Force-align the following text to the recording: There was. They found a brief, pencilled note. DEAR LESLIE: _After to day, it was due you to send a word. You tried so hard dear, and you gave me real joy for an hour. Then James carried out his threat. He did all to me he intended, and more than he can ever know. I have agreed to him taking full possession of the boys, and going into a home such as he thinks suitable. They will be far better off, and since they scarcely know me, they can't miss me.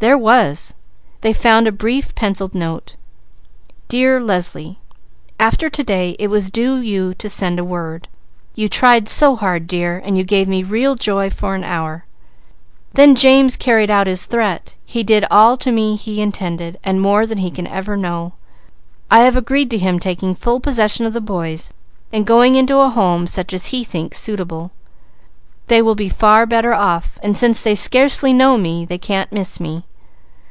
There 0.00 0.18
was. 0.18 0.74
They 1.22 1.32
found 1.32 1.66
a 1.66 1.72
brief, 1.72 2.14
pencilled 2.14 2.54
note. 2.54 2.96
DEAR 3.88 4.20
LESLIE: 4.20 4.76
_After 5.40 5.72
to 5.72 5.82
day, 5.82 6.10
it 6.18 6.26
was 6.26 6.50
due 6.50 6.76
you 6.78 7.14
to 7.14 7.26
send 7.30 7.58
a 7.58 7.64
word. 7.64 8.06
You 8.54 8.68
tried 8.68 9.08
so 9.08 9.34
hard 9.34 9.66
dear, 9.66 9.96
and 10.04 10.18
you 10.18 10.24
gave 10.24 10.46
me 10.46 10.62
real 10.62 10.94
joy 10.94 11.30
for 11.30 11.54
an 11.54 11.64
hour. 11.64 12.04
Then 12.92 13.14
James 13.14 13.56
carried 13.56 13.90
out 13.90 14.06
his 14.06 14.26
threat. 14.26 14.74
He 14.84 15.02
did 15.02 15.24
all 15.30 15.56
to 15.56 15.72
me 15.72 15.96
he 15.96 16.20
intended, 16.20 16.78
and 16.84 17.00
more 17.00 17.24
than 17.26 17.38
he 17.38 17.50
can 17.50 17.66
ever 17.66 17.96
know. 17.96 18.34
I 19.10 19.20
have 19.20 19.38
agreed 19.38 19.70
to 19.70 19.78
him 19.78 19.98
taking 19.98 20.34
full 20.34 20.60
possession 20.60 21.06
of 21.06 21.14
the 21.14 21.20
boys, 21.22 21.72
and 22.12 22.26
going 22.26 22.56
into 22.56 22.76
a 22.78 22.90
home 22.90 23.26
such 23.26 23.54
as 23.54 23.66
he 23.68 23.84
thinks 23.84 24.18
suitable. 24.18 24.70
They 25.68 25.80
will 25.80 25.94
be 25.94 26.10
far 26.10 26.44
better 26.44 26.74
off, 26.74 27.18
and 27.22 27.38
since 27.38 27.62
they 27.62 27.74
scarcely 27.74 28.34
know 28.34 28.58
me, 28.58 28.84
they 28.84 28.98
can't 28.98 29.32
miss 29.32 29.58
me. 29.58 29.84